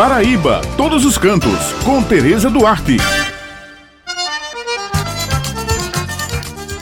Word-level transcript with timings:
Paraíba, 0.00 0.62
todos 0.78 1.04
os 1.04 1.18
cantos, 1.18 1.74
com 1.84 2.02
Tereza 2.02 2.48
Duarte. 2.48 2.96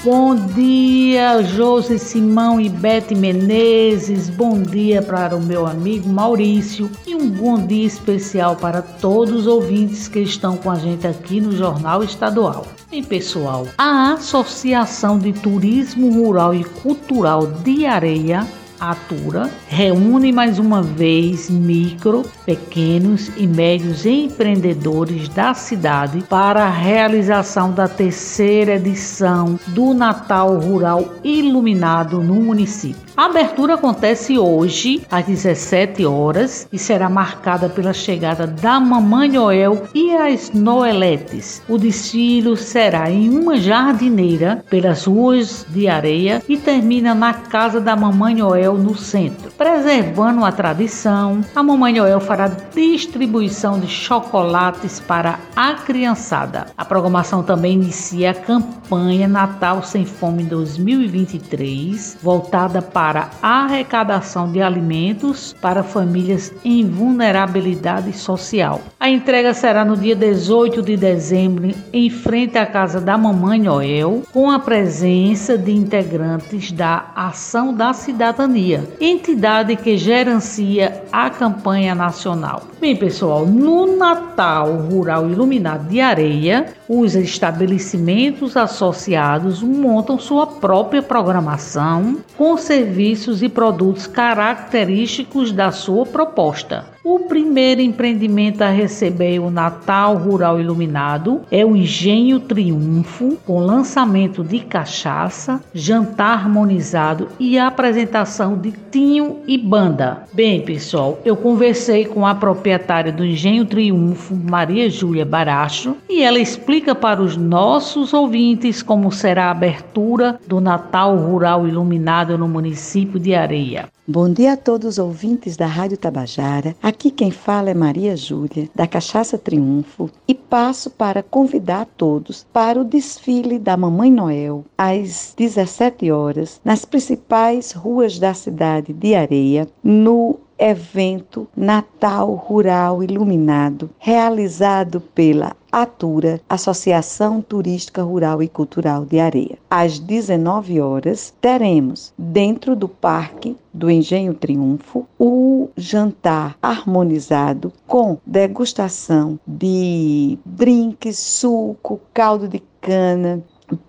Bom 0.04 0.37
dia, 0.37 1.43
Josi 1.43 1.99
Simão 1.99 2.61
e 2.61 2.69
Bete 2.69 3.17
Menezes. 3.17 4.31
Bom 4.31 4.62
dia 4.62 5.03
para 5.03 5.35
o 5.35 5.43
meu 5.43 5.67
amigo 5.67 6.09
Maurício 6.09 6.89
e 7.04 7.17
um 7.17 7.29
bom 7.29 7.59
dia 7.67 7.89
especial 7.89 8.54
para 8.54 8.81
todos 8.81 9.35
os 9.35 9.46
ouvintes 9.48 10.07
que 10.07 10.21
estão 10.21 10.57
com 10.57 10.71
a 10.71 10.77
gente 10.77 11.05
aqui 11.05 11.41
no 11.41 11.50
Jornal 11.50 12.05
Estadual. 12.05 12.69
Bem, 12.89 13.03
pessoal, 13.03 13.66
a 13.77 14.12
Associação 14.12 15.19
de 15.19 15.32
Turismo 15.32 16.12
Rural 16.12 16.55
e 16.55 16.62
Cultural 16.62 17.48
de 17.48 17.85
Areia 17.85 18.46
Atura 18.80 19.50
reúne 19.66 20.30
mais 20.30 20.58
uma 20.58 20.82
vez 20.82 21.50
micro, 21.50 22.24
pequenos 22.46 23.28
e 23.36 23.45
médios 23.45 24.06
empreendedores 24.06 25.28
da 25.28 25.52
cidade 25.52 26.23
para 26.28 26.64
a 26.64 26.70
realização 26.70 27.72
da 27.72 27.88
terceira 27.88 28.74
edição 28.74 29.59
do 29.69 29.92
Natal 29.92 30.59
Rural 30.60 31.14
Iluminado 31.24 32.22
no 32.22 32.34
município. 32.34 33.09
A 33.16 33.24
abertura 33.24 33.74
acontece 33.74 34.38
hoje 34.38 35.02
às 35.10 35.24
17 35.24 36.06
horas 36.06 36.69
e 36.72 36.78
será 36.78 37.10
marcada 37.10 37.69
pela 37.69 37.92
chegada 37.92 38.47
da 38.47 38.78
Mamãe 38.78 39.28
Noel 39.28 39.88
e 39.92 40.14
as 40.14 40.52
Noeletes. 40.52 41.60
O 41.69 41.77
desfile 41.77 42.56
será 42.56 43.10
em 43.10 43.28
uma 43.36 43.56
jardineira 43.56 44.62
pelas 44.70 45.05
ruas 45.05 45.66
de 45.69 45.88
areia 45.88 46.41
e 46.48 46.56
termina 46.56 47.12
na 47.12 47.34
casa 47.34 47.80
da 47.80 47.97
Mamãe 47.97 48.36
Noel 48.36 48.67
no 48.74 48.96
centro. 48.96 49.50
Preservando 49.52 50.45
a 50.45 50.52
tradição, 50.52 51.40
a 51.54 51.62
Mamãe 51.62 51.95
Noel 51.95 52.20
fará 52.20 52.48
distribuição 52.48 53.80
de 53.80 53.88
chocolates 53.88 55.00
para 55.00 55.38
a 55.56 55.74
criançada. 55.74 56.66
A 56.77 56.84
programação 56.84 57.42
também 57.42 57.75
inicia 57.75 58.33
a 58.33 58.34
campanha 58.34 59.27
Natal 59.27 59.83
Sem 59.83 60.05
Fome 60.05 60.44
2023, 60.44 62.19
voltada 62.22 62.83
para 62.83 62.98
para 63.08 63.30
a 63.41 63.64
arrecadação 63.64 64.52
de 64.52 64.60
alimentos 64.60 65.56
para 65.62 65.82
famílias 65.82 66.53
em 66.64 66.84
vulnerabilidade 66.84 68.12
social. 68.12 68.82
A 69.00 69.08
entrega 69.08 69.55
será 69.55 69.84
no 69.84 69.97
dia 69.97 70.14
18 70.14 70.82
de 70.82 70.97
dezembro, 70.97 71.70
em 71.92 72.10
frente 72.10 72.58
à 72.58 72.66
casa 72.66 73.00
da 73.00 73.16
Mamãe 73.16 73.60
Noel, 73.60 74.25
com 74.32 74.50
a 74.50 74.58
presença 74.58 75.56
de 75.56 75.72
integrantes 75.72 76.70
da 76.70 77.06
Ação 77.16 77.72
da 77.72 77.92
Cidadania, 77.92 78.58
entidade 79.01 79.77
que 79.77 79.97
gerencia 79.97 81.03
a 81.12 81.31
campanha 81.31 81.95
nacional. 81.95 82.65
Bem, 82.81 82.95
pessoal, 82.95 83.47
no 83.47 83.97
Natal 83.97 84.77
Rural 84.77 85.28
Iluminado 85.28 85.89
de 85.89 86.00
Areia, 86.00 86.75
os 86.89 87.15
estabelecimentos 87.15 88.56
associados 88.56 89.62
montam 89.62 90.19
sua 90.19 90.47
própria 90.47 91.03
programação 91.03 92.19
com 92.37 92.56
serviços 92.56 93.42
e 93.42 93.48
produtos 93.48 94.06
característicos 94.06 95.53
da 95.53 95.70
sua 95.72 96.06
proposta. 96.06 96.97
O 97.11 97.20
primeiro 97.20 97.81
empreendimento 97.81 98.61
a 98.61 98.69
receber 98.69 99.39
o 99.39 99.51
Natal 99.51 100.14
Rural 100.19 100.61
Iluminado 100.61 101.41
é 101.50 101.65
o 101.65 101.75
Engenho 101.75 102.39
Triunfo, 102.39 103.39
com 103.47 103.61
lançamento 103.61 104.45
de 104.45 104.61
cachaça, 104.61 105.59
jantar 105.73 106.34
harmonizado 106.34 107.31
e 107.41 107.59
apresentação 107.59 108.59
de 108.59 108.75
tinho 108.91 109.39
e 109.47 109.56
banda. 109.56 110.25
Bem, 110.34 110.61
pessoal, 110.61 111.19
eu 111.25 111.34
conversei 111.34 112.05
com 112.05 112.27
a 112.27 112.34
proprietária 112.34 113.11
do 113.11 113.25
Engenho 113.25 113.65
Triunfo, 113.65 114.37
Maria 114.37 114.91
Júlia 114.91 115.25
Baracho, 115.25 115.97
e 116.11 116.22
ela 116.22 116.39
explica 116.39 116.95
para 116.95 117.22
os 117.22 117.39
nossos 117.39 118.12
ouvintes 118.12 118.83
como 118.83 119.11
será 119.11 119.47
a 119.47 119.53
abertura 119.53 120.39
do 120.47 120.61
Natal 120.61 121.16
Rural 121.16 121.66
Iluminado 121.66 122.37
no 122.37 122.47
município 122.47 123.19
de 123.19 123.34
Areia. 123.34 123.88
Bom 124.10 124.32
dia 124.32 124.54
a 124.54 124.56
todos 124.56 124.92
os 124.92 124.98
ouvintes 124.98 125.54
da 125.54 125.66
Rádio 125.66 125.98
Tabajara. 125.98 126.74
Aqui 126.82 127.10
quem 127.10 127.30
fala 127.30 127.69
é 127.69 127.74
Maria 127.74 128.16
Júlia, 128.16 128.66
da 128.74 128.86
Cachaça 128.86 129.36
Triunfo, 129.36 130.08
e 130.26 130.34
passo 130.34 130.88
para 130.88 131.22
convidar 131.22 131.86
todos 131.94 132.42
para 132.50 132.80
o 132.80 132.84
desfile 132.84 133.58
da 133.58 133.76
Mamãe 133.76 134.10
Noel 134.10 134.64
às 134.78 135.34
17 135.36 136.10
horas 136.10 136.58
nas 136.64 136.86
principais 136.86 137.72
ruas 137.72 138.19
da 138.19 138.32
cidade 138.32 138.94
de 138.94 139.14
Areia, 139.14 139.69
no 139.84 140.40
evento 140.58 141.46
Natal 141.56 142.34
Rural 142.34 143.02
Iluminado, 143.02 143.91
realizado 143.98 145.00
pela 145.00 145.56
Atura, 145.70 146.41
Associação 146.48 147.41
Turística 147.41 148.02
Rural 148.02 148.42
e 148.42 148.48
Cultural 148.48 149.04
de 149.04 149.20
Areia. 149.20 149.58
Às 149.70 149.98
19 149.98 150.80
horas, 150.80 151.32
teremos, 151.41 152.12
dentro 152.19 152.74
do 152.74 152.88
Parque 152.88 153.56
do 153.72 153.91
Engenho 153.91 154.34
Triunfo, 154.34 155.06
o 155.19 155.69
jantar 155.76 156.56
harmonizado 156.60 157.72
com 157.86 158.19
degustação 158.26 159.38
de 159.46 160.38
drinks, 160.44 161.19
suco, 161.19 162.00
caldo 162.12 162.48
de 162.48 162.62
cana, 162.80 163.42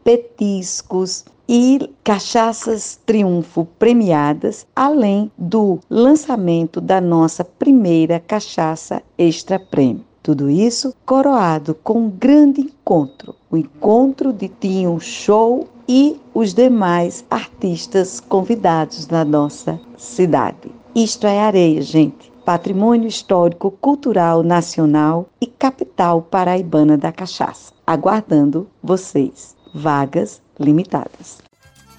petiscos, 0.03 1.25
e 1.51 1.89
cachaças 2.03 2.99
Triunfo 3.07 3.65
premiadas, 3.79 4.67
além 4.75 5.31
do 5.35 5.79
lançamento 5.89 6.79
da 6.79 7.01
nossa 7.01 7.43
primeira 7.43 8.19
cachaça 8.19 9.01
Extra 9.17 9.57
Prêmio. 9.57 10.05
Tudo 10.21 10.47
isso 10.47 10.93
coroado 11.07 11.73
com 11.73 12.01
um 12.01 12.09
grande 12.09 12.61
encontro, 12.61 13.33
o 13.49 13.57
encontro 13.57 14.31
de 14.31 14.47
Tinho 14.47 14.99
Show 14.99 15.67
e 15.87 16.21
os 16.35 16.53
demais 16.53 17.25
artistas 17.31 18.19
convidados 18.19 19.07
na 19.07 19.25
nossa 19.25 19.81
cidade. 19.97 20.69
Isto 20.93 21.25
é 21.25 21.39
areia, 21.39 21.81
gente. 21.81 22.31
Patrimônio 22.45 23.07
histórico, 23.07 23.71
cultural, 23.71 24.43
nacional 24.43 25.27
e 25.41 25.47
capital 25.47 26.21
paraibana 26.21 26.95
da 26.95 27.11
cachaça. 27.11 27.73
Aguardando 27.87 28.67
vocês. 28.83 29.57
Vagas 29.73 30.41
limitadas. 30.59 31.49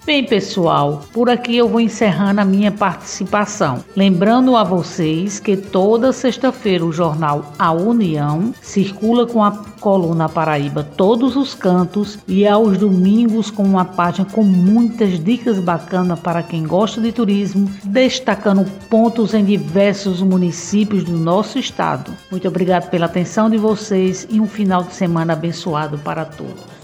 Bem, 0.07 0.25
pessoal, 0.25 1.03
por 1.13 1.29
aqui 1.29 1.59
eu 1.59 1.69
vou 1.69 1.79
encerrando 1.79 2.41
a 2.41 2.45
minha 2.45 2.73
participação. 2.73 3.85
Lembrando 3.95 4.57
a 4.57 4.65
vocês 4.65 5.39
que 5.39 5.57
toda 5.57 6.13
sexta-feira 6.13 6.85
o 6.85 6.91
jornal 6.91 7.53
A 7.59 7.71
União 7.71 8.53
circula 8.63 9.27
com 9.27 9.45
a 9.45 9.53
coluna 9.79 10.27
Paraíba 10.27 10.83
Todos 10.83 11.37
os 11.37 11.55
Cantos 11.55 12.19
e 12.27 12.49
aos 12.49 12.79
domingos 12.79 13.51
com 13.51 13.63
uma 13.63 13.85
página 13.85 14.27
com 14.33 14.43
muitas 14.43 15.23
dicas 15.23 15.59
bacanas 15.59 16.19
para 16.19 16.43
quem 16.43 16.67
gosta 16.67 16.99
de 16.99 17.13
turismo, 17.13 17.71
destacando 17.85 18.65
pontos 18.89 19.35
em 19.35 19.45
diversos 19.45 20.23
municípios 20.23 21.05
do 21.05 21.13
nosso 21.13 21.59
estado. 21.59 22.11
Muito 22.31 22.49
obrigado 22.49 22.89
pela 22.89 23.05
atenção 23.05 23.51
de 23.51 23.59
vocês 23.59 24.27
e 24.31 24.41
um 24.41 24.49
final 24.49 24.83
de 24.83 24.95
semana 24.95 25.35
abençoado 25.35 25.99
para 25.99 26.25
todos. 26.25 26.80